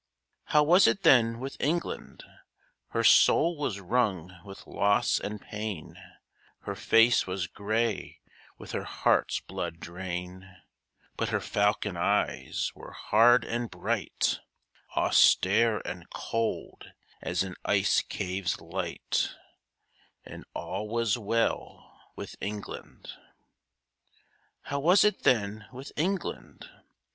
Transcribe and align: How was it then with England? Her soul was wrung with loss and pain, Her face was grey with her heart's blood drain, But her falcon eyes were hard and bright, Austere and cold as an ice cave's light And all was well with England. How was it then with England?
How 0.45 0.63
was 0.63 0.87
it 0.87 1.03
then 1.03 1.39
with 1.39 1.57
England? 1.61 2.23
Her 2.87 3.03
soul 3.03 3.55
was 3.55 3.79
wrung 3.79 4.33
with 4.43 4.65
loss 4.65 5.19
and 5.19 5.39
pain, 5.39 5.95
Her 6.61 6.73
face 6.73 7.27
was 7.27 7.45
grey 7.45 8.21
with 8.57 8.71
her 8.71 8.83
heart's 8.83 9.39
blood 9.41 9.79
drain, 9.79 10.55
But 11.17 11.29
her 11.29 11.39
falcon 11.39 11.97
eyes 11.97 12.71
were 12.73 12.93
hard 12.93 13.43
and 13.43 13.69
bright, 13.69 14.39
Austere 14.97 15.83
and 15.85 16.09
cold 16.09 16.93
as 17.21 17.43
an 17.43 17.53
ice 17.63 18.01
cave's 18.01 18.59
light 18.59 19.35
And 20.25 20.45
all 20.55 20.87
was 20.89 21.15
well 21.15 22.09
with 22.15 22.35
England. 22.41 23.13
How 24.63 24.79
was 24.79 25.03
it 25.03 25.21
then 25.21 25.67
with 25.71 25.91
England? 25.95 26.67